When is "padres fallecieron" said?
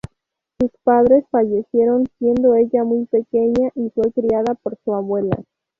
0.83-2.05